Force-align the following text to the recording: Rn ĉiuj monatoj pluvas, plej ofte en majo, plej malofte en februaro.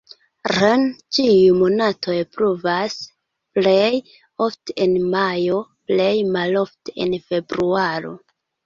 Rn 0.51 0.85
ĉiuj 1.17 1.51
monatoj 1.57 2.15
pluvas, 2.37 2.97
plej 3.59 4.01
ofte 4.49 4.79
en 4.87 4.99
majo, 5.15 5.63
plej 5.93 6.13
malofte 6.35 7.01
en 7.07 7.19
februaro. 7.31 8.19